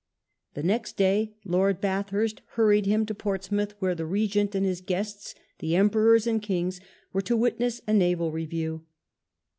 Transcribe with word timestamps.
The 0.55 0.63
next 0.63 0.97
day 0.97 1.35
Lord 1.45 1.79
Bathurst 1.79 2.41
hurried 2.53 2.87
him 2.87 3.05
to 3.05 3.13
Portsmouth, 3.13 3.75
where 3.77 3.93
the 3.93 4.05
Eegent 4.05 4.55
and 4.55 4.65
his 4.65 4.81
guests, 4.81 5.35
the 5.59 5.75
Emperors 5.75 6.25
and 6.25 6.41
Kings, 6.41 6.81
were 7.13 7.21
to 7.21 7.37
witness 7.37 7.81
a 7.87 7.93
naval 7.93 8.31
review. 8.31 8.83